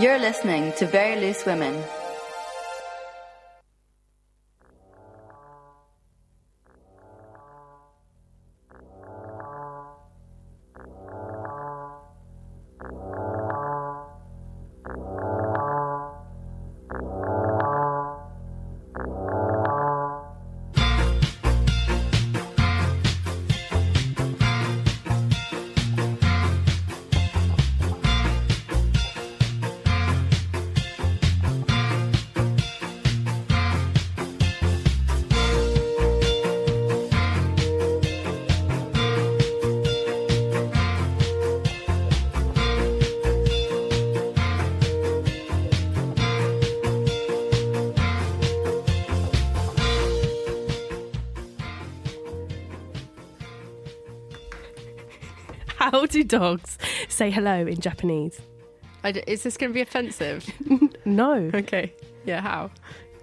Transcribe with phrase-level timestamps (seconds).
[0.00, 1.84] You're listening to Very Loose Women.
[55.80, 56.76] How do dogs
[57.08, 58.38] say hello in Japanese?
[59.02, 60.46] I d- is this going to be offensive?
[61.06, 61.50] No.
[61.54, 61.94] okay.
[62.26, 62.70] Yeah, how?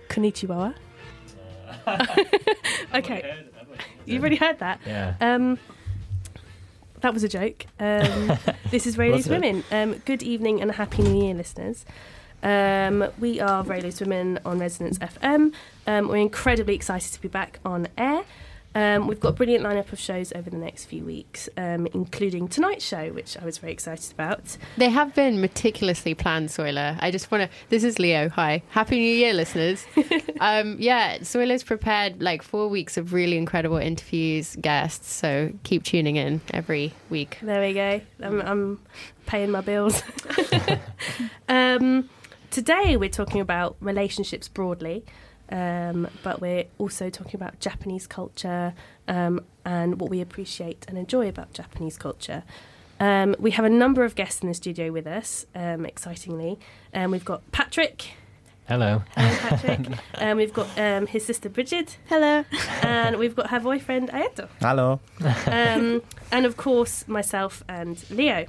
[0.10, 0.74] Konnichiwa.
[2.96, 3.44] okay.
[4.06, 4.82] You've already heard that.
[4.88, 5.14] Yeah.
[5.22, 5.60] Um,
[7.02, 7.68] that was a joke.
[7.80, 8.40] Um,
[8.72, 9.40] this is Very Was Loose it?
[9.40, 9.64] Women.
[9.72, 11.86] Um, good evening and a happy new year, listeners.
[12.42, 15.54] Um, we are Very Loose Women on Resonance FM.
[15.86, 18.24] Um, we're incredibly excited to be back on air.
[18.78, 22.48] Um, we've got a brilliant lineup of shows over the next few weeks, um, including
[22.48, 24.56] tonight's show, which I was very excited about.
[24.78, 26.96] They have been meticulously planned, Soiler.
[27.00, 27.58] I just want to.
[27.70, 28.30] This is Leo.
[28.30, 28.62] Hi.
[28.70, 29.84] Happy New Year, listeners.
[30.40, 35.12] um, yeah, Soiler's prepared like four weeks of really incredible interviews, guests.
[35.12, 37.40] So keep tuning in every week.
[37.42, 38.00] There we go.
[38.22, 38.80] I'm, I'm
[39.26, 40.04] paying my bills.
[41.50, 42.08] um,
[42.52, 45.04] today we're talking about relationships broadly,
[45.50, 48.74] um, but we're also talking about Japanese culture
[49.08, 52.44] um, and what we appreciate and enjoy about Japanese culture.
[53.00, 56.60] Um, we have a number of guests in the studio with us, um, excitingly.
[56.94, 58.12] Um, we've got Patrick.
[58.68, 59.04] Hello.
[59.16, 59.98] Hello, Patrick.
[60.16, 61.98] um, we've got um, his sister Bridget.
[62.10, 62.44] Hello.
[62.82, 64.50] And we've got her boyfriend Ayato.
[64.60, 65.00] Hello.
[65.46, 68.48] um, and of course myself and Leo.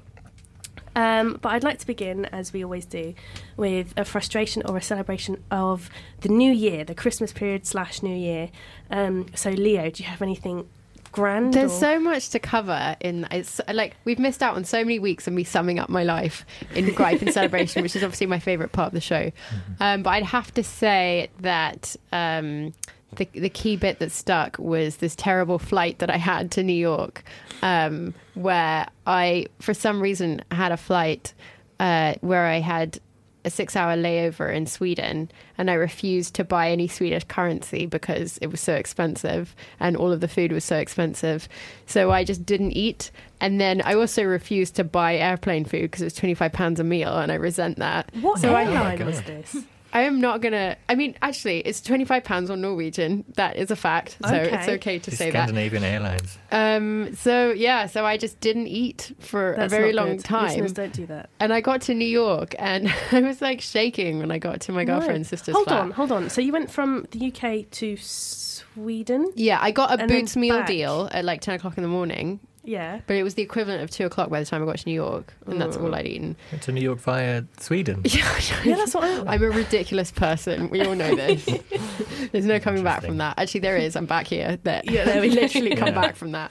[0.98, 3.14] Um, but I'd like to begin, as we always do,
[3.56, 5.90] with a frustration or a celebration of
[6.22, 8.50] the new year, the Christmas period slash New Year.
[8.90, 10.68] Um, so, Leo, do you have anything
[11.12, 11.54] grand?
[11.54, 14.98] There's or- so much to cover in it's like we've missed out on so many
[14.98, 16.44] weeks of me summing up my life
[16.74, 19.30] in gripe and celebration, which is obviously my favorite part of the show.
[19.80, 22.74] Um, but I'd have to say that um,
[23.16, 26.72] the the key bit that stuck was this terrible flight that I had to New
[26.72, 27.24] York,
[27.62, 31.32] um, where I for some reason had a flight
[31.80, 33.00] uh, where I had
[33.44, 38.38] a six hour layover in Sweden and I refused to buy any Swedish currency because
[38.38, 41.48] it was so expensive and all of the food was so expensive.
[41.86, 43.10] So I just didn't eat.
[43.40, 47.16] And then I also refused to buy airplane food because it was £25 a meal
[47.16, 48.10] and I resent that.
[48.20, 49.56] What so I, airline was this?
[49.92, 53.24] I am not going to, I mean, actually, it's £25 on Norwegian.
[53.36, 54.18] That is a fact.
[54.22, 54.74] So it's Okay.
[54.74, 55.48] okay to The say that.
[55.48, 56.36] Scandinavian Airlines.
[56.52, 60.24] Um, so yeah, so I just didn't eat for That's a very long good.
[60.24, 60.48] time.
[60.48, 61.30] Listeners, don't do that.
[61.40, 64.72] And I got to New York and I was like shaking when I got to
[64.72, 64.98] my No.
[64.98, 65.80] girlfriend's sister's Hold flat.
[65.80, 66.28] on, hold on.
[66.30, 69.32] So you went from the UK to Sweden?
[69.36, 70.66] Yeah, I got a Boots meal back.
[70.68, 73.00] deal at like 10 o'clock in the morning, Yeah.
[73.06, 74.94] but it was the equivalent of 2 o'clock by the time I got to New
[74.94, 76.36] York, and that's all I'd eaten.
[76.52, 78.02] Went to New York via Sweden.
[78.04, 79.34] Yeah, Yeah, that's what I.
[79.34, 80.68] I'm a ridiculous person.
[80.70, 81.44] We all know this.
[82.32, 83.38] There's no coming back from that.
[83.38, 83.96] Actually, there is.
[83.96, 84.58] I'm back here.
[84.62, 84.82] There.
[84.84, 86.00] Yeah, there we literally come Yeah.
[86.00, 86.50] back from that.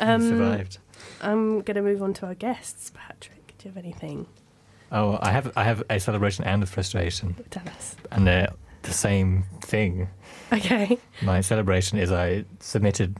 [0.00, 0.78] Um, survived.
[1.22, 2.92] I'm going to move on to our guests.
[2.94, 4.26] Patrick, do you have anything
[4.92, 7.96] Oh, I have I have a celebration and a frustration, to tell us?
[8.12, 8.48] and they're
[8.82, 10.08] the same thing.
[10.52, 10.98] Okay.
[11.22, 13.16] My celebration is I submitted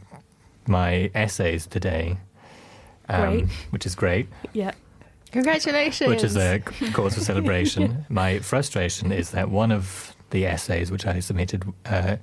[0.68, 2.18] my essays today,
[3.08, 3.50] um, Great.
[3.70, 4.72] which is great, Yeah.
[5.32, 6.08] Congratulations.
[6.08, 6.60] which is a
[6.92, 8.06] cause for celebration.
[8.08, 12.16] my frustration is that one of the essays which I submitted uh,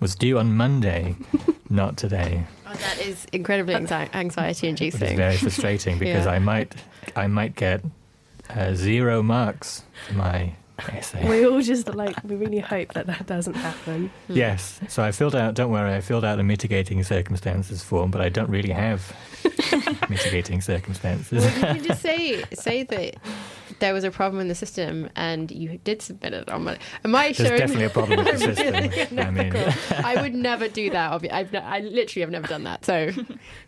[0.00, 1.16] was due on Monday,
[1.70, 2.44] not today.
[2.66, 5.16] Oh, that is incredibly anxi- anxiety which is inducing.
[5.16, 6.32] very frustrating because Yeah.
[6.32, 6.74] I might
[7.16, 7.82] I might get
[8.50, 11.28] uh, zero marks for my essay.
[11.28, 14.10] We all just like, we really hope that that doesn't happen.
[14.26, 14.32] Hmm.
[14.32, 15.54] Yes, so I filled out.
[15.54, 19.14] Don't worry, I filled out a mitigating circumstances form, but I don't really have
[20.08, 21.44] mitigating circumstances.
[21.44, 23.16] Well, you can just say say that
[23.80, 26.80] there was a problem in the system and you did submit it on Monday.
[27.04, 27.58] Am I There's showing?
[27.58, 29.18] definitely a problem with the system.
[29.18, 29.52] I mean,
[30.04, 31.12] I would never do that.
[31.32, 32.84] I've ne- I literally have never done that.
[32.84, 33.10] So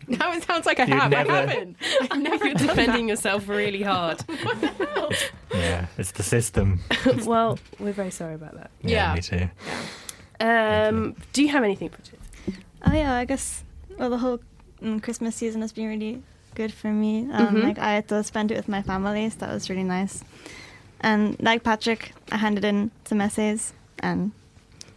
[0.07, 1.11] now it sounds like I You'd have.
[1.11, 1.77] never- I haven't.
[2.11, 4.21] I've never You're done defending yourself really hard.
[4.21, 5.09] what the hell?
[5.53, 6.79] yeah, it's the system.
[7.25, 8.71] well, we're very sorry about that.
[8.81, 9.15] Yeah, Yeah.
[9.15, 9.49] me too.
[10.39, 12.19] Um, do you have anything, Bridget?
[12.85, 13.63] Oh yeah, I guess
[13.97, 14.39] well the whole
[14.81, 16.21] mm, Christmas season has been really
[16.59, 17.13] good for me.
[17.31, 17.63] Um, Mhm.
[17.67, 20.23] Like I had to spend it with my family, so that was really nice.
[21.01, 22.01] And like Patrick,
[22.31, 23.73] I handed in some essays,
[24.07, 24.31] and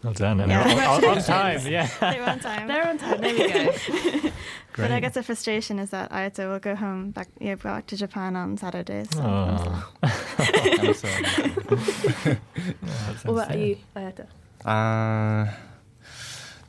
[0.03, 0.41] Well done.
[0.41, 0.65] And Yeah.
[0.65, 1.87] on, on- on time, yeah.
[2.01, 2.65] they were on time.
[2.69, 3.21] They're on time.
[3.21, 4.31] There we go.
[4.77, 7.97] But I guess the frustration is that Ayato will go home back, yeah, back to
[7.97, 9.09] Japan on Saturdays.
[9.13, 9.93] So Oh.
[10.03, 11.23] I'm sorry.
[11.23, 12.39] Yeah, that
[12.87, 14.25] What sounds about you, Ayato?
[14.65, 15.45] Uh,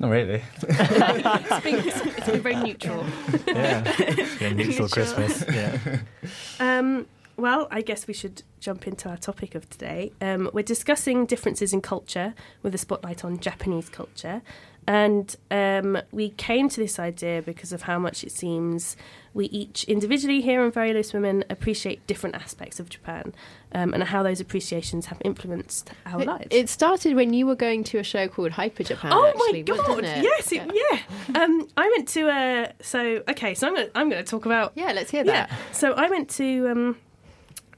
[0.01, 0.41] not really.
[0.63, 3.05] It's been, it's been very neutral.
[3.47, 3.83] Yeah.
[4.41, 4.89] Yeah, neutral Neutral.
[4.89, 5.45] Christmas.
[5.47, 5.77] Yeah.
[6.59, 7.05] Um,
[7.37, 10.11] well, I guess we should jump into our topic of today.
[10.21, 14.41] Um, we're discussing differences in culture with a spotlight on Japanese culture.
[14.87, 18.97] And um, we came to this idea because of how much it seems
[19.33, 23.33] we each individually here in Very Loose Women appreciate different aspects of Japan
[23.73, 26.47] um, and how those appreciations have influenced our It, lives.
[26.49, 29.11] it started when you were going to a show called Hyper Japan.
[29.13, 30.03] Oh actually, my god!
[30.03, 30.23] it?
[30.23, 31.41] Yes, it, yeah.
[31.41, 33.53] Um, I went to a so okay.
[33.53, 35.49] So I'm gonna I'm gonna talk about Yeah, let's hear that.
[35.49, 35.55] Yeah.
[35.71, 36.97] So I went to um,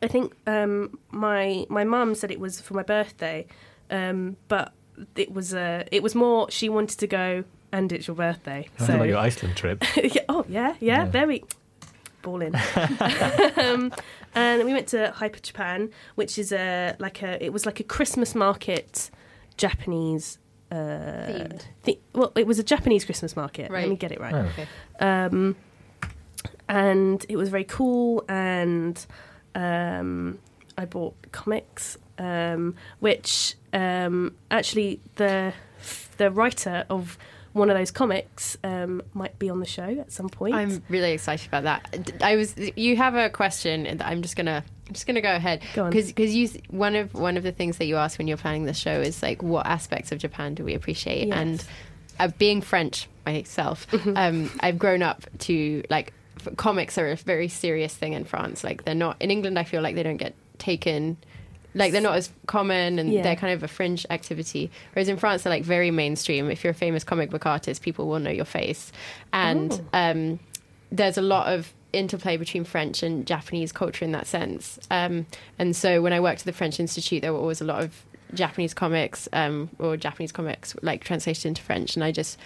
[0.02, 3.46] I think um, my my mum said it was for my birthday,
[3.92, 4.74] um, but
[5.16, 8.68] it was uh, it was more she wanted to go and it's your birthday.
[8.80, 9.84] I So like your Iceland trip.
[9.98, 11.06] yeah, oh yeah, yeah, Yeah.
[11.10, 11.44] there we
[12.22, 12.54] balling.
[13.58, 13.92] um,
[14.36, 17.84] and we went to Hyper Japan, which is a like a it was like a
[17.84, 19.10] Christmas market,
[19.58, 20.38] Japanese.
[20.72, 21.62] Uh, Themed.
[21.84, 23.70] thi- well, it was a Japanese Christmas market.
[23.70, 24.40] Let me get it right Oh.
[24.54, 24.68] Okay.
[25.00, 25.56] um,
[26.68, 28.24] and it was very cool.
[28.28, 29.04] And
[29.56, 30.40] um,
[30.78, 35.54] I bought comics, um, which um, actually the
[36.18, 37.18] the writer of
[37.54, 40.56] one of those comics um, might be on the show at some point.
[40.56, 42.12] I'm really excited about that.
[42.24, 42.56] I was.
[42.76, 44.64] You have a question that I'm just gonna.
[44.88, 45.90] I'm just gonna go ahead Go on.
[45.92, 48.74] because you one of one of the things that you asked when you're planning the
[48.74, 51.38] show is like what aspects of Japan do we appreciate Yes.
[51.38, 51.66] and
[52.20, 54.18] uh, being French myself, Mm-hmm.
[54.18, 56.12] um, I've grown up to like
[56.46, 58.64] f- comics are a very serious thing in France.
[58.64, 59.58] Like they're not in England.
[59.58, 61.18] I feel like they don't get taken.
[61.76, 63.24] Like they're not as common, and Yeah.
[63.24, 64.70] they're kind of a fringe activity.
[64.94, 66.50] Whereas in France, they're like very mainstream.
[66.52, 68.92] If you're a famous comic book artist, people will know your face,
[69.32, 69.98] and Oh.
[70.12, 70.40] um,
[70.92, 74.80] there's a lot of interplay between French and Japanese culture in that sense.
[74.90, 75.26] Um,
[75.60, 78.04] and so when I worked at the French Institute, there were always a lot of
[78.34, 82.40] Japanese comics um, or Japanese comics like translated into French, and I just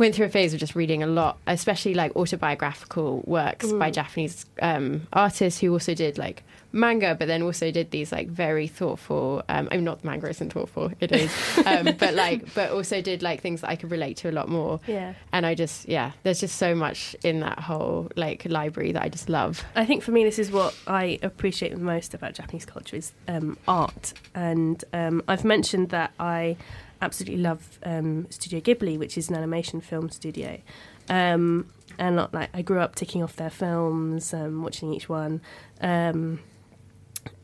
[0.00, 4.46] went through a phase of just reading a lot, especially like autobiographical works by Japanese
[4.62, 6.42] um, artists who also did like
[6.72, 9.42] manga, but then also did these like very thoughtful.
[9.50, 11.30] Um, I'm not the manga isn't thoughtful, it is,
[11.66, 14.48] um, but like, but also did like things that I could relate to a lot
[14.48, 14.80] more.
[14.86, 15.12] yeah.
[15.34, 19.10] And I just, yeah, there's just so much in that whole like library that I
[19.10, 19.62] just love.
[19.76, 23.12] I think for me, this is what I appreciate the most about Japanese culture is
[23.28, 26.56] um, art, and um, I've mentioned that I
[27.02, 30.60] absolutely love um, Studio Ghibli, which is an animation film studio,
[31.08, 35.40] um, and not, like I grew up ticking off their films, um, watching each one.
[35.80, 36.40] Um,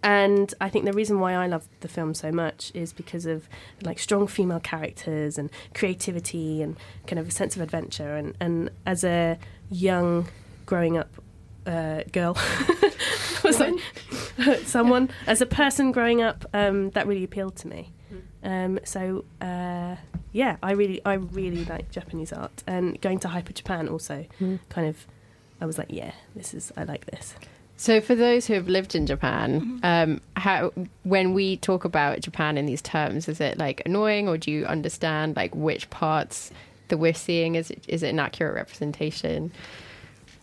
[0.03, 3.49] and I think the reason why I love the film so much is because of
[3.82, 6.76] like strong female characters and creativity and
[7.06, 8.14] kind of a sense of adventure.
[8.14, 9.38] And, and as a
[9.69, 10.29] young
[10.64, 11.11] growing up
[11.67, 12.37] uh, girl,
[14.64, 17.93] someone as a person growing up, um, that really appealed to me.
[18.46, 19.96] Um, so uh,
[20.32, 24.25] yeah, I really, I really like Japanese art, and going to Hyper Japan also
[24.69, 25.06] kind of,
[25.60, 27.34] I was like, yeah, this is, I like this.
[27.78, 30.72] So, for those who have lived in Japan, um, how
[31.03, 34.65] when we talk about Japan in these terms, is it like annoying, or do you
[34.65, 36.50] understand like which parts
[36.88, 37.55] that we're seeing?
[37.56, 39.50] Is it is it an accurate representation?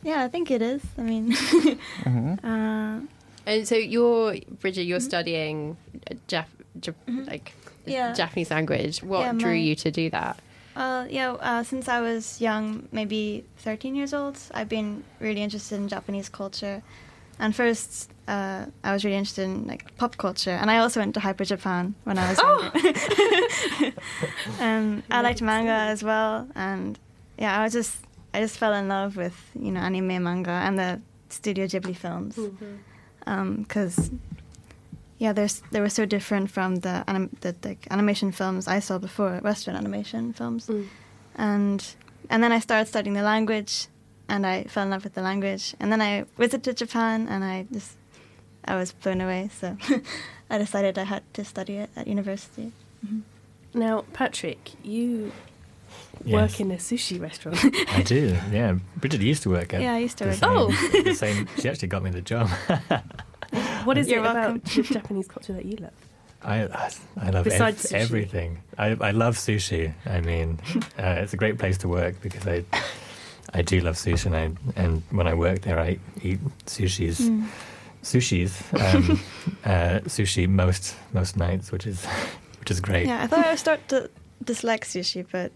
[0.04, 0.84] Yeah, I think it is.
[0.98, 1.32] I mean,
[2.04, 2.38] Mhm.
[2.44, 3.08] uh,
[3.48, 5.78] And so, you're Bridget, you're studying
[6.12, 6.46] uh, Jap-
[6.80, 7.54] Jap- like
[7.86, 8.14] Yeah.
[8.14, 9.04] Japanese language.
[9.04, 10.40] What Yeah, drew my- you to do that?
[10.76, 15.76] uh, yeah, uh, since I was young, maybe 13 years old, I've been really interested
[15.76, 16.82] in Japanese culture.
[17.40, 21.14] And first, uh, I was really interested in like pop culture, and I also went
[21.16, 23.92] to Hyper Japan when I was younger.
[24.60, 26.98] um, I liked manga as well, and
[27.38, 27.98] yeah, I was just
[28.34, 32.38] I just fell in love with you know anime manga and the Studio Ghibli films
[33.58, 34.12] because
[35.18, 38.98] yeah, there's they were so different from the anim- the like animation films I saw
[38.98, 40.88] before, Western animation films, Mm.
[41.36, 41.96] and
[42.30, 43.88] and then I started studying the language,
[44.30, 47.66] and I fell in love with the language, and then I visited Japan, and I
[47.72, 47.98] just
[48.66, 49.50] I was blown away.
[49.60, 49.78] So
[50.50, 52.72] I decided I had to study it at university.
[53.74, 55.32] Now, Patrick, you
[56.26, 56.34] Yes.
[56.34, 57.60] work in a sushi restaurant.
[57.90, 58.78] I do, yeah.
[58.98, 60.40] Bridget used to work at Yeah, I used to the work.
[60.40, 61.04] same, Oh.
[61.04, 61.48] the same.
[61.60, 62.50] She actually got me the job.
[63.86, 64.56] what is You're it welcome.
[64.58, 65.92] about Japanese culture that you love?
[66.44, 66.90] I I,
[67.22, 68.60] I love Besides ev- everything.
[68.78, 69.94] I I love sushi.
[70.06, 70.60] I mean,
[71.00, 72.64] uh, it's a great place to work because I
[73.54, 74.46] I do love sushi, and I
[74.82, 77.48] and when I work there, I eat sushi's Mm.
[78.04, 78.52] sushis,
[78.86, 79.20] um,
[79.66, 82.06] uh, sushi most most nights, which is
[82.60, 83.08] which is great.
[83.08, 84.10] Yeah, I thought I would start to
[84.44, 85.52] dislike sushi, but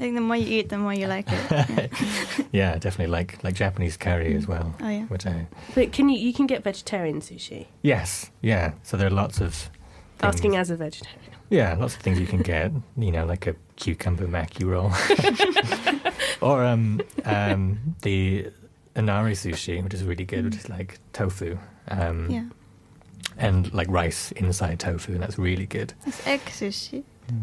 [0.00, 1.42] I think the more you eat, the more you like it.
[1.52, 2.44] Yeah.
[2.52, 5.04] Yeah, definitely like like Japanese curry as well, Oh yeah.
[5.12, 7.66] which I But can you you can get vegetarian sushi?
[7.82, 8.72] yes, yeah.
[8.82, 11.32] So there are lots of things- Asking as a vegetarian.
[11.50, 12.72] Yeah, lots of things you can get.
[12.96, 14.90] You know, like a cucumber maki roll,
[16.40, 18.50] or um, um, the
[18.96, 22.44] inari sushi, which is really good, which is like tofu, um, Yeah.
[23.36, 25.92] and like rice inside tofu, and that's really good.
[26.06, 27.02] It's egg sushi.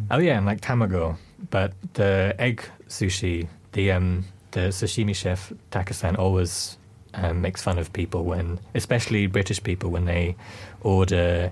[0.09, 1.17] Oh yeah, and like tamago,
[1.49, 6.77] but the egg sushi, the um, the sashimi chef Takasan always
[7.13, 10.35] um, makes fun of people when, especially British people, when they
[10.81, 11.51] order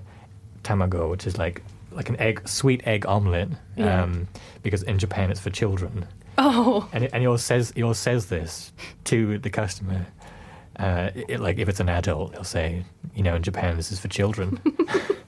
[0.62, 1.62] tamago, which is like
[1.92, 4.02] like an egg, sweet egg omelette, Yeah.
[4.02, 4.28] um,
[4.62, 6.06] because in Japan it's for children,
[6.38, 8.72] Oh, and and he always says he always says this
[9.04, 10.06] to the customer.
[10.78, 13.98] Uh, it, like if it's an adult, he'll say, you know, in Japan this is
[13.98, 14.60] for children.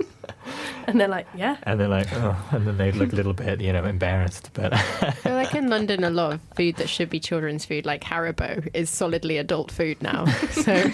[0.88, 1.57] and they're like, yeah.
[1.64, 4.50] And they're like, oh, and then they look a little bit, you know, embarrassed.
[4.54, 7.85] But I feel like in London, a lot of food that should be children's food,
[7.87, 10.25] like Haribo, is solidly adult food now.
[10.50, 10.90] so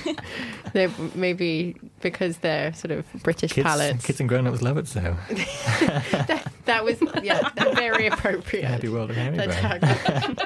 [0.72, 4.04] they're maybe because they're sort of British kids, palates.
[4.04, 4.88] kids and grown-ups love it.
[4.88, 8.64] So that, that was yeah, that very appropriate.
[8.64, 9.52] happy world of The Haribo.
[9.52, 10.36] tagline.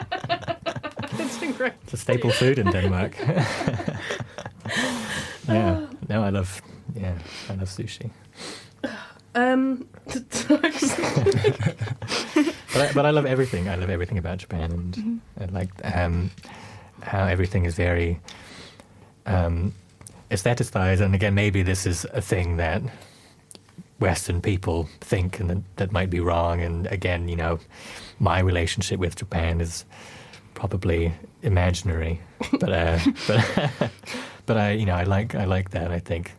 [1.16, 3.16] Kids and grown- It's a staple food in Denmark.
[3.18, 3.46] yeah.
[5.48, 5.86] Ah.
[6.08, 6.60] No, I love.
[6.94, 7.14] Yeah,
[7.48, 8.10] I love sushi.
[9.38, 9.88] Um,
[12.72, 13.68] But I, but I love everything.
[13.68, 16.30] I love everything about Japan, and I like um,
[17.02, 18.20] how everything is very
[19.26, 19.74] um,
[20.30, 21.00] aestheticized.
[21.00, 22.82] And again, maybe this is a thing that
[24.00, 26.60] Western people think, and that, that might be wrong.
[26.60, 27.58] And again, you know,
[28.20, 29.84] my relationship with Japan is
[30.54, 32.20] probably imaginary,
[32.60, 33.90] but uh, but
[34.46, 35.90] but I, you know, I like I like that.
[35.90, 36.32] I think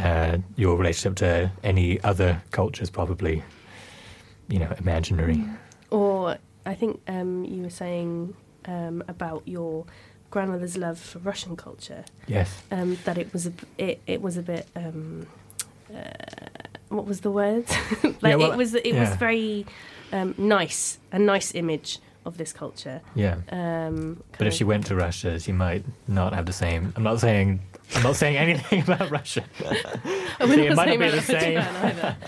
[0.00, 3.42] uh, your relationship to any other culture is probably,
[4.48, 5.44] you know, imaginary.
[5.90, 8.34] or I think um, you were saying
[8.66, 9.86] um, about your
[10.30, 12.04] grandmother's love for Russian culture.
[12.26, 12.62] Yes.
[12.70, 15.26] Um, that it was a it, it was a bit um,
[15.94, 16.00] uh,
[16.88, 17.64] what was the word?
[18.02, 19.66] like Yeah, well, it was it was very
[20.12, 23.00] um, nice a nice image of this culture.
[23.14, 23.36] Yeah.
[23.50, 26.92] Um, But if she went to Russia, she might not have the same.
[26.96, 27.60] I'm not saying.
[27.94, 29.44] I'm not saying anything about Russia.
[30.40, 31.58] We're it might not be the same.
[31.58, 32.16] Either.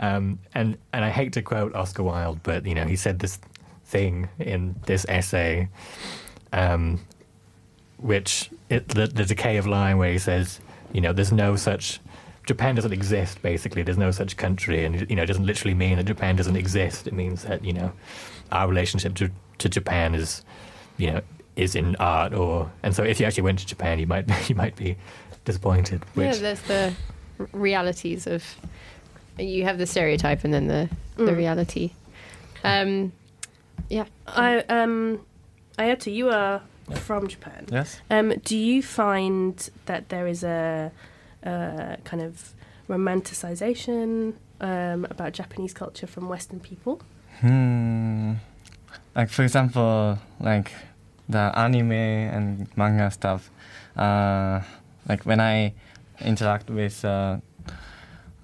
[0.00, 3.38] Um, and and I hate to quote Oscar Wilde, but you know he said this
[3.84, 5.68] thing in this essay,
[6.52, 6.98] um,
[7.98, 10.60] which it, the the decay of lying, where he says,
[10.92, 12.00] you know, there's no such.
[12.46, 13.40] Japan doesn't exist.
[13.42, 16.56] Basically, there's no such country, and you know, it doesn't literally mean that Japan doesn't
[16.56, 17.06] exist.
[17.06, 17.92] It means that you know,
[18.50, 20.42] our relationship to to Japan is,
[20.96, 21.20] you know,
[21.56, 24.54] is in art, or and so if you actually went to Japan, you might you
[24.54, 24.96] might be
[25.44, 26.02] disappointed.
[26.16, 26.94] Yeah, there's the
[27.52, 28.42] realities of
[29.38, 31.36] you have the stereotype and then the the Mm.
[31.36, 31.90] reality.
[32.64, 33.12] Um,
[33.90, 35.20] yeah, I um,
[35.78, 36.62] Ayato, you are
[36.94, 37.66] from Japan.
[37.70, 38.00] Yes.
[38.10, 40.90] Um, do you find that there is a,
[41.42, 42.54] a kind of
[42.88, 47.00] romanticization um, about Japanese culture from Western people?
[47.40, 48.34] Hmm.
[49.14, 50.72] Like for example, like
[51.28, 53.50] the anime and manga stuff.
[53.96, 54.60] Uh,
[55.08, 55.72] like when I
[56.20, 57.38] interact with uh,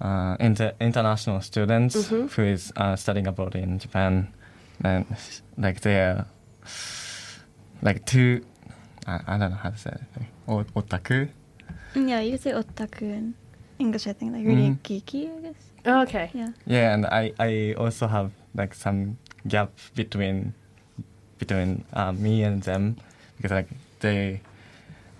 [0.01, 2.29] uh, inter- international students Mhm.
[2.31, 4.27] who is uh, studying abroad in Japan,
[4.83, 5.05] and
[5.57, 6.25] like they're
[7.81, 8.41] like too.
[9.07, 10.01] I, I don't know how to say it.
[10.17, 11.29] Like, o- otaku.
[11.95, 13.33] Yeah, you could say otaku in
[13.79, 14.79] English, I think, like really Mhm.
[14.83, 15.71] geeky, I guess.
[15.85, 16.29] Oh, okay.
[16.33, 16.49] Yeah.
[16.65, 19.17] Yeah, and I, I also have like some
[19.47, 20.53] gap between
[21.39, 22.97] between uh, me and them
[23.37, 23.69] because like
[23.99, 24.41] they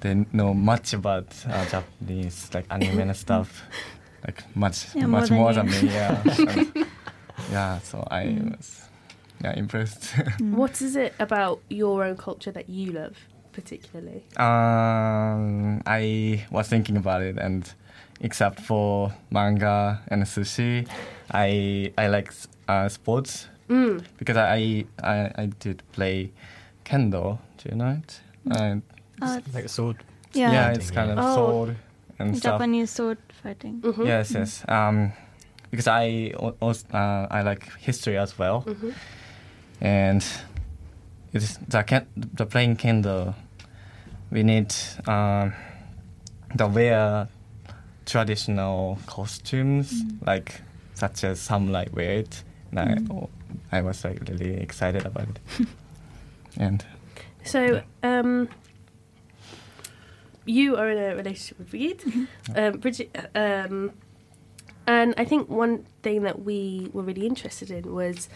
[0.01, 3.63] they know much about uh, Japanese like anime and stuff,
[4.27, 5.81] like much Yeah, more much than more than me.
[5.93, 6.73] Yeah, And,
[7.51, 7.79] yeah.
[7.79, 8.51] So I Mm.
[8.57, 8.81] was
[9.43, 10.13] yeah impressed.
[10.39, 10.53] Mm.
[10.59, 13.17] What is it about your own culture that you love
[13.51, 14.23] particularly?
[14.37, 17.71] um, I was thinking about it, and
[18.21, 20.87] except for manga and sushi,
[21.31, 22.31] I I like
[22.67, 24.03] uh, sports Mm.
[24.17, 26.31] because I, I I did play
[26.85, 27.37] kendo.
[27.57, 28.21] Do you know it?
[28.57, 28.81] And
[29.21, 29.97] Oh, it's- like a sword.
[30.33, 31.35] yeah, yeah, it's kind of Oh.
[31.35, 31.75] sword
[32.19, 32.53] and stuff.
[32.59, 33.81] Japanese sword fighting.
[33.81, 34.05] Mhm.
[34.07, 34.63] Yes, yes.
[34.67, 35.11] Um,
[35.71, 38.93] because I also uh, I like history as well, Mhm.
[39.81, 40.23] and
[41.33, 43.33] it's the the playing kendo.
[44.31, 44.73] We need
[45.07, 45.53] um,
[46.55, 47.27] the wear
[48.05, 49.93] traditional costumes
[50.25, 50.61] like
[50.95, 52.43] such as samurai wear it.
[52.71, 53.29] And I, oh,
[53.71, 55.39] I was like really excited about it.
[56.57, 56.83] and
[57.43, 58.49] So, um,
[60.45, 62.03] you are in a relationship with Brigitte,
[62.55, 63.91] um, Bridget, um,
[64.87, 68.27] and I think one thing that we were really interested in was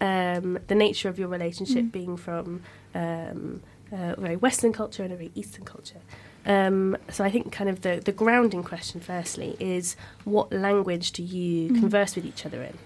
[0.00, 1.92] um, the nature of your relationship Mm.
[1.92, 2.62] being from
[2.94, 3.62] um,
[3.92, 6.00] a very Western culture and a very Eastern culture.
[6.44, 11.22] Um, so I think kind of the, the grounding question, firstly, is what language do
[11.22, 11.78] you Mm.
[11.78, 12.76] converse with each other in?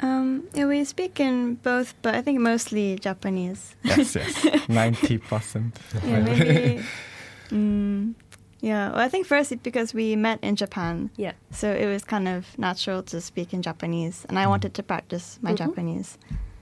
[0.00, 3.74] Um, yeah, we speak in both, but I think mostly Japanese.
[3.82, 4.68] Yes, yes.
[4.68, 5.76] Ninety percent.
[6.06, 6.82] Yeah, maybe.
[7.50, 8.14] mm,
[8.60, 11.32] yeah, well, I think first it's because we met in Japan, Yeah.
[11.50, 15.38] so it was kind of natural to speak in Japanese, and I wanted to practice
[15.42, 15.58] my Mhm.
[15.58, 16.18] Japanese,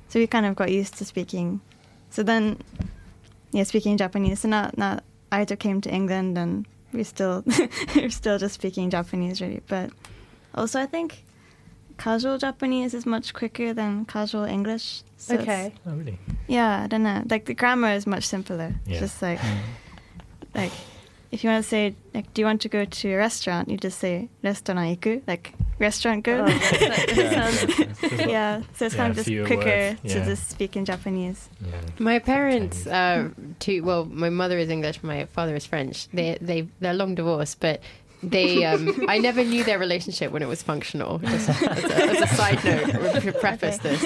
[0.08, 1.60] so we kind of got used to speaking.
[2.10, 2.58] So then,
[3.52, 4.40] yeah, speaking Japanese.
[4.40, 5.00] So now, now
[5.32, 7.44] Aito came to England, and we still
[7.96, 9.60] we're still just speaking Japanese, really.
[9.68, 9.90] But
[10.54, 11.24] also, I think
[11.98, 15.02] casual Japanese is much quicker than casual English.
[15.16, 15.72] So okay.
[15.86, 16.18] Oh, really?
[16.46, 17.22] yeah, I don't know.
[17.28, 18.74] Like the grammar is much simpler.
[18.86, 19.00] Yeah.
[19.00, 19.40] Just like
[20.54, 20.72] like
[21.32, 23.76] if you want to say like do you want to go to a restaurant, you
[23.76, 26.42] just say restaurant iku, like restaurant go.
[26.42, 27.58] Oh, that-
[28.02, 30.24] that yeah, so it's Yeah, kind of just quicker words, to yeah.
[30.24, 31.48] just speak in Japanese.
[31.60, 31.72] Yeah.
[31.98, 32.86] My parents, Chinese.
[32.92, 33.82] uh, two.
[33.84, 36.08] Well, my mother is English, my father is French.
[36.08, 37.80] They they they're long divorced, but
[38.22, 38.64] they.
[38.64, 41.18] Um, I never knew their relationship when it was functional.
[41.18, 44.04] Just as, a, as a side note, to preface this,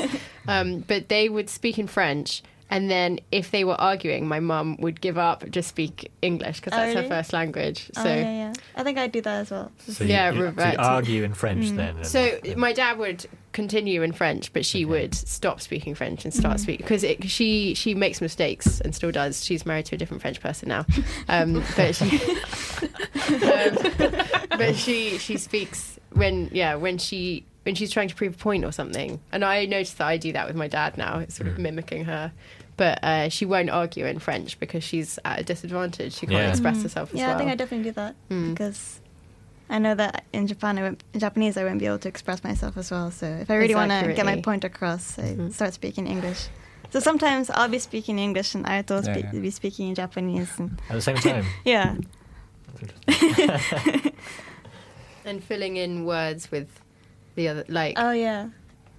[0.48, 2.42] um, but they would speak in French.
[2.72, 6.72] And then, if they were arguing, my mum would give up, just speak English because
[6.72, 7.90] Oh, that's her first language.
[7.94, 8.52] So, oh, yeah, yeah.
[8.76, 9.72] I think I do that as well.
[9.88, 11.76] So Yeah, you, you, so you to- argue in French Mm.
[11.76, 11.96] then.
[11.96, 14.84] and- So and- my dad would continue in French, but she Okay.
[14.84, 16.60] would stop speaking French and start Mhm.
[16.60, 19.44] speaking because she she makes mistakes and still does.
[19.44, 20.86] She's married to a different French person now,
[21.28, 22.04] um, but she
[23.42, 23.76] um,
[24.58, 28.64] but she she speaks when yeah when she when she's trying to prove a point
[28.64, 29.20] or something.
[29.32, 31.18] And I noticed that I do that with my dad now.
[31.18, 31.60] It's sort of Mm.
[31.60, 32.32] mimicking her.
[32.78, 36.14] But uh, she won't argue in French because she's at a disadvantage.
[36.14, 36.48] She can't Yeah.
[36.48, 36.82] express Mhm.
[36.84, 37.34] herself as yeah, well.
[37.36, 38.50] I think I definitely do that Mm.
[38.54, 39.00] because
[39.70, 42.42] I know that in Japan, I won't, in Japanese, I won't be able to express
[42.42, 43.10] myself as well.
[43.12, 45.52] So if I really want to get my point across, I Mhm.
[45.52, 46.48] start speaking English.
[46.90, 49.40] So sometimes I'll be speaking English and Aito will Yeah, spe- yeah.
[49.40, 50.50] be speaking in Japanese.
[50.58, 51.44] And At the same time.
[51.64, 51.94] yeah.
[53.06, 53.70] That's
[55.24, 56.68] and filling in words with
[57.36, 58.48] the other like Oh yeah.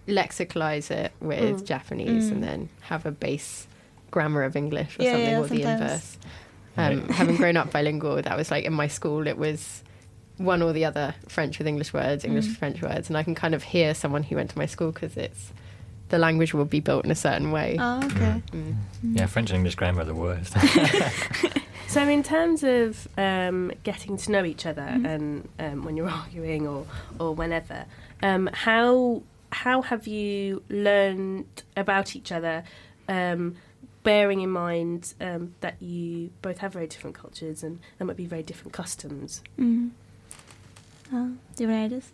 [0.08, 1.66] lexicalize it with Mm.
[1.66, 2.32] Japanese Mm.
[2.32, 3.68] and then have a base
[4.12, 6.18] grammar of English or Yeah, something yeah, or the inverse.
[6.78, 9.84] Um, having grown up bilingual, that was like in my school, it was
[10.44, 12.50] one or the other French with English words, English Mm.
[12.50, 13.08] with French words.
[13.10, 15.52] And I can kind of hear someone who went to my school because it's
[16.10, 17.78] the language will be built in a certain way.
[17.80, 18.42] Oh okay.
[18.52, 18.76] Mm.
[19.14, 20.56] yeah, French and English grammar are the worst.
[21.88, 25.06] So, in terms of um, getting to know each other, Mhm.
[25.14, 26.86] and um, when you're arguing or
[27.20, 27.84] or whenever,
[28.24, 32.64] um, how how have you learned about each other,
[33.10, 33.58] um,
[34.04, 38.26] bearing in mind um, that you both have very different cultures and there might be
[38.26, 39.42] very different customs?
[39.60, 39.90] Mm.
[41.56, 42.12] Do you have any ideas?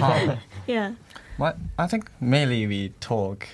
[0.00, 0.38] How?
[0.66, 0.92] yeah.
[1.36, 3.46] What I think mainly we talk,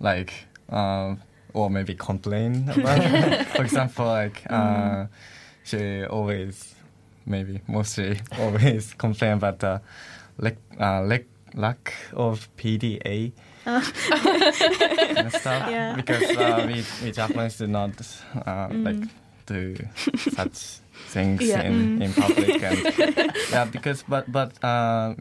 [0.00, 0.32] like,
[0.70, 1.20] um,
[1.52, 2.98] or maybe complain about.
[3.00, 3.46] it.
[3.56, 5.06] For example, like, uh,
[5.64, 6.74] she always,
[7.26, 9.80] maybe mostly always complain about the
[10.38, 13.32] lack, uh, lack, lack of PDA
[13.64, 13.76] Oh.
[13.76, 15.94] and stuff Yeah.
[15.94, 17.90] because uh, we we Japanese do not
[18.44, 18.84] uh, Mm.
[18.84, 19.08] like
[19.46, 19.76] do
[20.34, 20.81] such
[21.12, 21.62] things Yeah.
[21.62, 22.02] in, Mm.
[22.04, 25.14] in public and yeah because but but uh,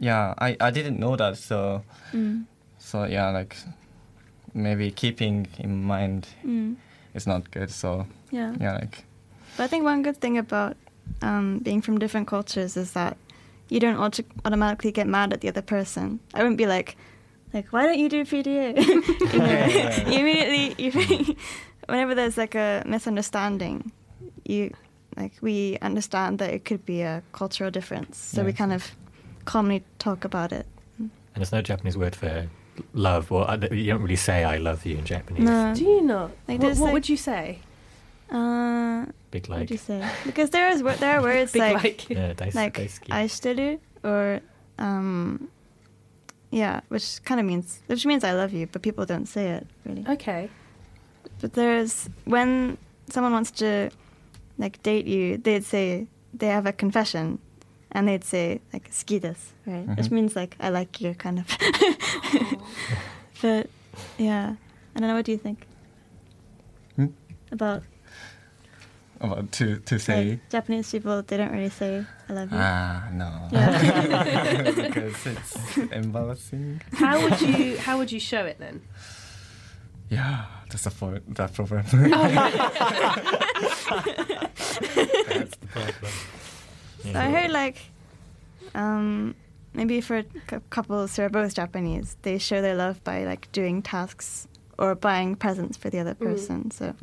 [0.00, 1.82] yeah I, I didn't know that so
[2.12, 2.44] Mm.
[2.78, 3.56] so yeah like
[4.54, 6.76] maybe keeping in mind Mm.
[7.14, 8.54] is not good so Yeah.
[8.60, 9.04] yeah like
[9.56, 10.76] But I think one good thing about
[11.22, 13.16] um, being from different cultures is that
[13.68, 16.18] you don't auto- automatically get mad at the other person.
[16.34, 16.96] I wouldn't be like,
[17.52, 18.74] like, why don't you do PDA?
[18.78, 20.08] you, know, Yeah, yeah, yeah.
[20.08, 21.36] you immediately, you,
[21.88, 23.90] whenever there's like a misunderstanding,
[24.44, 24.70] you
[25.20, 28.82] like we understand that it could be a cultural difference, so we kind of
[29.44, 30.66] calmly talk about it.
[30.98, 32.48] and there's no Japanese word for
[32.94, 35.44] love, or uh, you don't really say "I love you" in Japanese.
[35.44, 35.74] No.
[35.74, 36.30] Do you not?
[36.48, 37.44] Like, what what like- would you say?
[38.30, 40.00] Uh, Big what would like, you say?
[40.24, 42.10] Because there is there are words Big like like.
[42.10, 42.54] yeah, daisuki.
[42.54, 43.78] like daisuki.
[44.04, 44.40] or
[44.78, 45.48] um
[46.50, 49.66] yeah which kind of means which means i love you but people don't say it
[49.84, 50.48] really Okay.
[51.40, 52.48] but there's when
[53.14, 53.90] someone wants to
[54.60, 56.06] like date you they'd say
[56.40, 57.38] they have a confession
[57.92, 59.86] and they'd say like suki desu right?
[59.96, 60.16] Which Mhm.
[60.16, 61.46] means like i like you kind of.
[63.42, 63.64] But
[64.18, 64.54] yeah.
[64.94, 65.58] I don't know what do you think?
[66.96, 67.06] Hmm?
[67.52, 67.82] about
[69.20, 70.30] about to to say?
[70.36, 72.58] Like, japanese people they don't really say i love you.
[72.60, 73.28] Ah no.
[73.52, 74.70] Yeah.
[74.76, 75.52] because it's
[75.92, 76.80] embarrassing.
[76.92, 78.82] How would you How would you show it then?
[80.10, 81.84] yeah that's the for that problem.
[82.12, 82.26] Oh,
[85.26, 85.56] that's
[87.02, 87.76] So I heard like,
[88.74, 89.34] um,
[89.74, 93.82] maybe for cou- couples who are both Japanese, they show their love by like doing
[93.82, 94.46] tasks
[94.78, 96.70] or buying presents for the other person.
[96.70, 96.94] So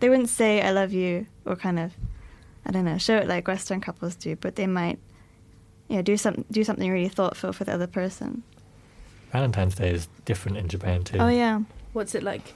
[0.00, 1.92] they wouldn't say "I love you" or kind of,
[2.66, 4.98] I don't know, show it like Western couples do, but they might,
[5.88, 8.42] yeah, do some do something really thoughtful for the other person.
[9.32, 11.18] Valentine's Day is different in Japan too.
[11.18, 11.60] Oh yeah,
[11.92, 12.54] What's it like?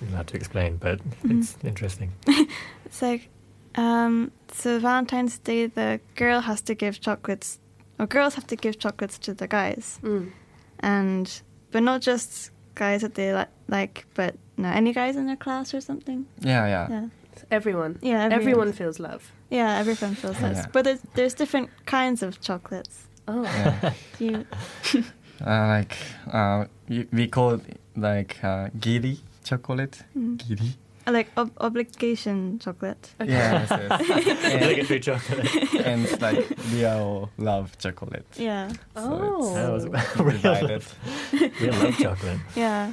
[0.00, 1.40] You're allowed to explain, but Mhm.
[1.40, 2.12] it's interesting.
[2.86, 3.28] it's like,
[3.74, 7.58] um, so Valentine's Day, the girl has to give chocolates,
[7.98, 9.98] or girls have to give chocolates to the guys.
[10.02, 10.32] Mm.
[10.80, 15.36] and but not just guys that they li- like, but no, any guys in their
[15.36, 16.26] class or something.
[16.40, 16.88] Yeah, yeah.
[16.90, 17.06] Yeah,
[17.50, 17.98] Everyone.
[18.02, 18.72] yeah, Everyone, everyone.
[18.72, 19.30] feels love.
[19.50, 20.52] Yeah, everyone feels love.
[20.56, 20.66] Yeah.
[20.72, 23.08] But there's, there's different kinds of chocolates.
[23.28, 23.42] Oh.
[23.42, 23.92] yeah.
[24.18, 24.46] You,
[25.44, 25.94] Uh, like
[26.32, 27.60] uh, we, we call it
[27.94, 30.02] like uh, giri chocolate.
[30.16, 30.38] Mm.
[30.38, 30.70] Giri.
[31.06, 33.12] Like ob- obligation chocolate.
[33.20, 33.30] Okay.
[33.30, 34.54] Yes, yes.
[34.54, 35.54] Obligatory chocolate.
[35.86, 38.26] and, and like real love chocolate.
[38.36, 39.54] Yeah, Oh.
[39.54, 40.70] That was it's real divided.
[41.32, 42.38] love, real love chocolate.
[42.56, 42.92] yeah.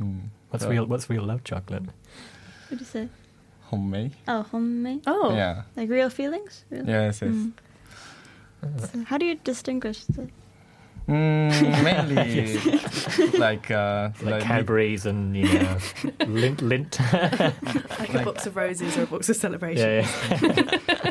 [0.00, 0.20] Mm.
[0.50, 0.86] What's So, real?
[0.86, 1.82] What's real love chocolate?
[1.84, 3.08] What do you say?
[3.70, 4.12] Homemade.
[4.28, 5.02] Oh, homemade.
[5.06, 5.34] Oh.
[5.34, 5.62] Yeah.
[5.76, 6.64] Like real feelings.
[6.70, 6.86] Real?
[6.86, 7.30] Yes, yes.
[7.32, 7.52] Mm.
[8.90, 10.28] So how do you distinguish the?
[11.08, 12.58] Mm, mainly
[13.38, 15.76] like uh, Like like Cadbury's and you know,
[16.20, 16.98] Lindt, Lindt.
[17.98, 19.86] Like a box of roses or a box of celebration.
[19.86, 20.08] yeah,
[20.42, 21.10] yeah.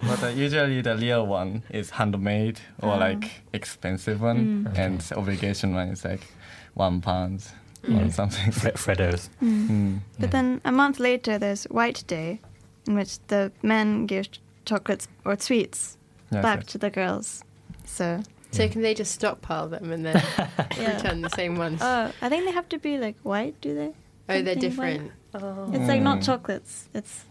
[0.00, 2.98] But uh, usually the real one is handmade or Ah.
[2.98, 4.78] like expensive one, Mm.
[4.78, 6.26] and obligation one is like
[6.74, 7.46] one pound
[7.84, 8.12] or Mm.
[8.12, 8.50] something.
[8.52, 9.28] Fre- Freddos.
[9.42, 9.68] Mm.
[9.68, 9.98] Mm.
[10.18, 12.40] But then a month later, there's White Day,
[12.88, 14.26] in which the men give
[14.64, 15.96] chocolates or sweets
[16.32, 16.72] Yes, back yes.
[16.72, 17.44] to the girls.
[17.84, 20.94] So So can they just stockpile them and then yeah.
[20.96, 21.80] return the same ones?
[21.82, 23.60] Oh, I think they have to be like white.
[23.60, 23.88] Do they?
[23.88, 23.94] oh,
[24.42, 25.12] they're something different.
[25.34, 25.70] Oh.
[25.72, 26.24] It's like not Mm.
[26.26, 26.88] chocolates.
[26.94, 27.24] It's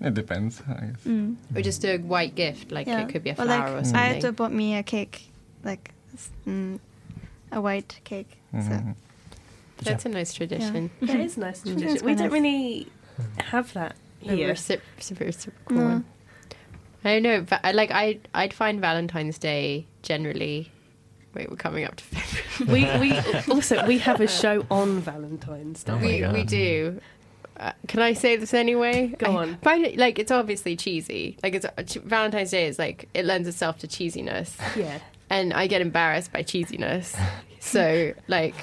[0.00, 0.60] It depends.
[0.68, 1.04] I guess.
[1.06, 3.00] mm, Or just a white gift, like yeah.
[3.02, 3.96] it could be a Or, flower like, or something.
[4.00, 5.30] I had to bought me a cake,
[5.64, 5.90] like
[6.46, 6.78] mm,
[7.50, 8.38] a white cake.
[8.52, 8.94] So Mhm.
[9.82, 10.90] That's a nice tradition.
[11.00, 11.94] That is a nice tradition.
[11.94, 12.86] we quite don't really
[13.38, 13.96] have that
[14.26, 14.52] A here.
[14.52, 15.84] recip- recip- reciprocal No.
[15.88, 16.04] one.
[17.04, 17.40] I don't know.
[17.42, 20.70] va- I like I I'd find Valentine's Day generally.
[21.34, 22.84] Wait, we're coming up to February.
[23.00, 23.18] we we
[23.52, 25.92] also we have a show on Valentine's Day.
[25.92, 27.00] Oh my we we do.
[27.56, 29.14] Uh, can I say this anyway?
[29.18, 29.56] Go I on.
[29.58, 31.36] Find it like it's obviously cheesy.
[31.42, 34.98] Like it's uh, Valentine's Day is like it lends itself to cheesiness, Yeah.
[35.30, 37.18] and I get embarrassed by cheesiness.
[37.60, 38.54] so like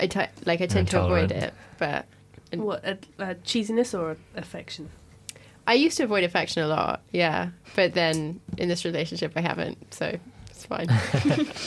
[0.00, 2.06] I t- like I tend to avoid it, but
[2.50, 4.90] And- What a, a cheesiness or affection?
[5.66, 7.50] I used to avoid affection a lot, yeah.
[7.76, 10.18] But then in this relationship, I haven't, so
[10.50, 10.88] it's fine.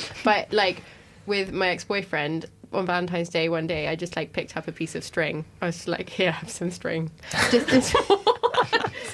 [0.23, 0.83] but like
[1.25, 4.71] with my ex boyfriend on Valentine's Day, one day I just like picked up a
[4.71, 5.45] piece of string.
[5.61, 7.11] I was like, "Here, have some string,"
[7.51, 7.95] just this.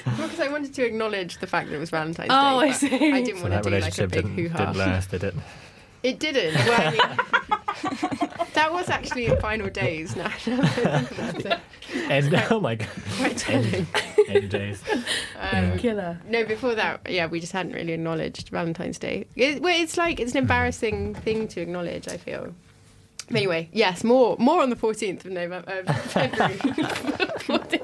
[0.04, 2.68] because I wanted to acknowledge the fact that it was Valentine's Oh, Day.
[2.68, 3.12] I see.
[3.12, 5.24] I didn't So want to do like a relationship big didn't, hoo didn't last, did
[5.24, 5.34] it?
[6.02, 6.54] It didn't.
[6.66, 10.16] Well, I mean, that was actually in final days.
[10.16, 11.60] Now, now that I think about it.
[12.10, 13.86] And oh my god, quite telling.
[14.28, 14.82] End days.
[15.52, 16.18] Um, Killer.
[16.28, 19.26] No, before that, yeah, we just hadn't really acknowledged Valentine's Day.
[19.34, 22.06] It, well, it's like it's an embarrassing thing to acknowledge.
[22.08, 22.54] I feel.
[23.28, 26.60] But anyway, yes, more more on the fourteenth of November, uh, February.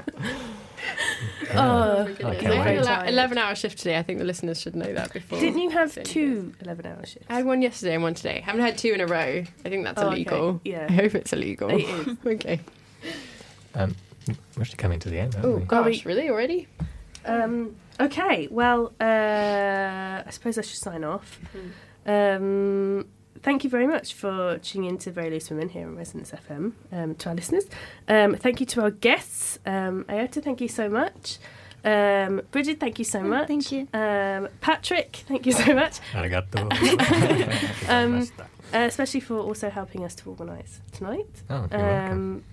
[1.50, 2.40] Oh, Oh my goodness.
[2.40, 3.98] can't I had an eleven hour shift today.
[3.98, 5.38] I think the listeners should know that before.
[5.40, 7.26] Didn't you have saying two 11 hour shifts?
[7.28, 8.40] I had one yesterday and one today.
[8.40, 9.44] haven't had two in a row.
[9.64, 10.14] I think that's Oh, okay.
[10.16, 10.60] illegal.
[10.64, 10.86] Yeah.
[10.88, 11.70] I hope it's illegal.
[11.70, 12.16] It is.
[12.26, 12.60] okay.
[13.74, 13.96] Um,
[14.56, 15.64] we're actually coming to the end, Oh we?
[15.64, 16.68] gosh, we- really already?
[17.24, 21.38] Um, okay, well, uh, I suppose I should sign off.
[22.06, 23.06] Um,
[23.42, 26.72] thank you very much for tuning in to Very Loose Women here on Resonance FM.
[26.92, 27.64] Um, to our listeners,
[28.08, 29.58] um, thank you to our guests.
[29.66, 31.38] Um, Ayato, thank you so much.
[31.84, 33.46] Um, Bridget, thank you so much.
[33.46, 33.88] Thank you.
[33.92, 36.68] Um, Patrick, thank you so much, Arigato.
[37.88, 38.22] Um,
[38.74, 41.26] uh, especially for also helping us to organise tonight.
[41.48, 42.12] oh, you're welcome.
[42.12, 42.44] Um,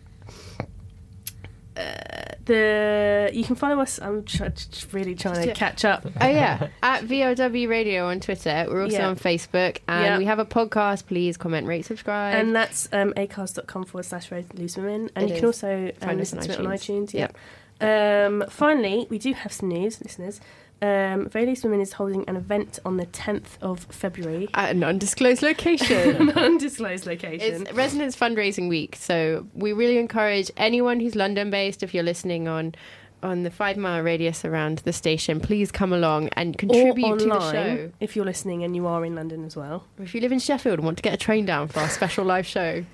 [1.78, 4.00] uh, the you can follow us.
[4.02, 4.52] I'm try,
[4.92, 6.06] really trying to catch up.
[6.22, 8.66] Oh yeah, at VOW Radio on Twitter.
[8.70, 9.08] We're also Yeah.
[9.10, 10.18] on Facebook, and Yeah.
[10.18, 11.08] we have a podcast.
[11.08, 12.36] Please comment, rate, subscribe.
[12.36, 15.10] And that's um, acast.com forward slash Red Loose Women.
[15.16, 15.62] And It you can is.
[15.62, 17.10] also um, Find us listen on to it on iTunes.
[17.10, 17.14] iTunes.
[17.14, 17.38] Yep.
[17.82, 20.40] Um, finally, we do have some news, listeners.
[20.82, 24.50] Um, Very Women is holding an event on the 10th of February.
[24.54, 26.16] at an undisclosed location.
[26.16, 27.64] An undisclosed location.
[27.64, 32.76] it's Resonance Fundraising Week, so we really encourage anyone who's London-based, if you're listening on
[33.24, 37.52] on the five mile radius around the station, please come along and contribute to the
[37.52, 37.92] show.
[38.00, 39.88] if you're listening and you are in London as well.
[39.98, 41.90] Or if you live in Sheffield and want to get a train down for our
[41.90, 42.86] special live show,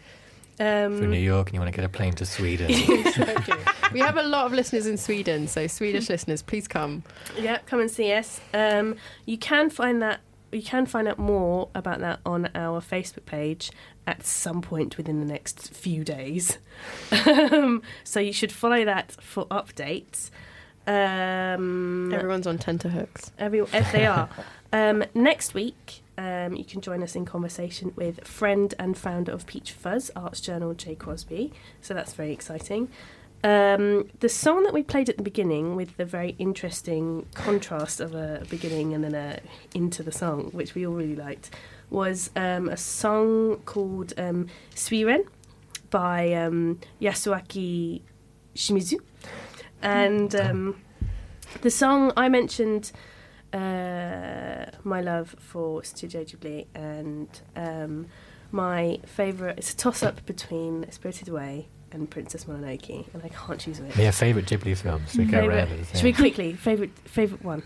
[0.61, 2.67] Um, for New York and you want to get a plane to Sweden.
[3.91, 7.03] we have a lot of listeners in Sweden, so Swedish listeners, please come.
[7.35, 8.39] Yeah, come and see us.
[8.53, 8.95] Um,
[9.25, 10.19] you can find that
[10.51, 13.71] you can find out more about that on our Facebook page
[14.05, 16.59] at some point within the next few days.
[17.25, 20.29] um, so you should follow that for updates.
[20.85, 23.31] Um, Everyone's on tenterhooks.
[23.39, 24.29] Every, if they are.
[24.73, 29.47] um, next week, um, you can join us in conversation with friend and founder of
[29.47, 31.51] Peach Fuzz, Arts Journal, Jay Crosby.
[31.81, 32.89] So that's very exciting.
[33.43, 38.13] Um, the song that we played at the beginning, with the very interesting contrast of
[38.13, 39.39] a beginning and then a
[39.73, 41.49] into the song, which we all really liked,
[41.89, 45.25] was um, a song called um, Suiren
[45.89, 48.01] by um, Yasuaki
[48.55, 48.99] Shimizu.
[49.81, 50.81] And um,
[51.61, 52.91] the song I mentioned
[53.53, 53.57] uh,
[54.83, 58.07] my love for Studio Ghibli and um,
[58.51, 59.57] my favourite.
[59.57, 63.95] It's a toss up between Spirited Away and Princess Mononoke, and I can't choose which.
[63.97, 65.15] yeah, favorite Ghibli films.
[65.17, 65.87] We go Favourite- around it.
[65.93, 67.63] Should we quickly favourite favourite one?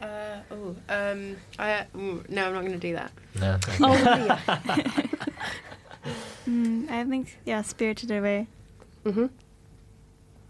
[0.00, 3.12] Uh, oh, um, I, ooh, no, I'm not going to do that.
[3.40, 3.58] No.
[3.80, 4.96] Oh, yeah.
[6.48, 8.48] Mm, I think yeah, Spirited Away.
[9.04, 9.26] hmm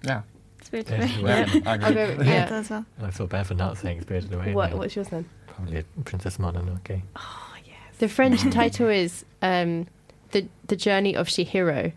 [0.02, 0.22] Yeah.
[0.64, 1.22] Spirited Yeah, Away.
[1.22, 1.60] well, Yeah.
[1.66, 1.94] I I'll agree.
[1.94, 2.44] go, Yeah, yeah.
[2.46, 2.86] that as well.
[3.02, 4.52] I feel bad for not saying Spirited Away.
[4.54, 4.76] What now.
[4.78, 5.24] what's yours then?
[5.46, 7.02] Probably Princess Mononoke.
[7.16, 7.74] Oh yes.
[7.98, 9.86] The French title is um,
[10.30, 11.92] the the Journey of Shihiro.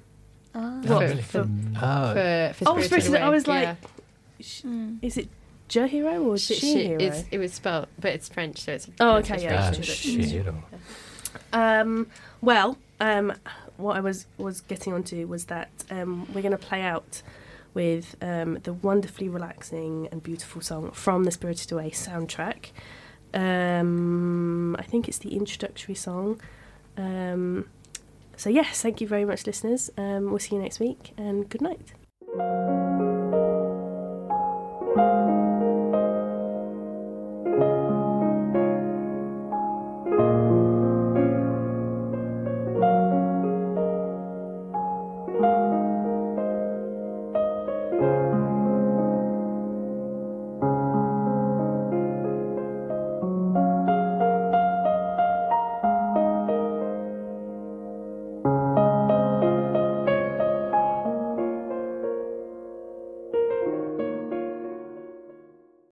[0.54, 0.82] Oh.
[0.84, 1.01] What?
[1.01, 1.21] Really?
[1.21, 3.21] for, Oh, for, for Oh, Spirited Spirited- Away.
[3.21, 3.75] I was like- Yeah.
[4.41, 4.97] Sh- Mm.
[5.01, 5.28] Is it
[5.69, 6.99] Jihiro or Shi- Shihiro?
[6.99, 8.88] shi- it's, it was spelled, but it's French, so it's.
[8.99, 9.71] Oh, it's okay, yeah.
[9.73, 10.45] ah, it's Shihiro.
[10.45, 10.56] Shihiro.
[11.54, 12.08] Um,
[12.41, 13.34] well, um,
[13.78, 17.21] what I was was getting onto was that um, we're going to play out
[17.75, 22.71] with um, the wonderfully relaxing and beautiful song from the Spirited Away soundtrack.
[23.33, 26.41] Um, I think it's the introductory song.
[26.97, 27.69] Um,
[28.38, 29.91] so yes, thank you very much, listeners.
[29.97, 31.93] Um, we'll see you next week, and good night.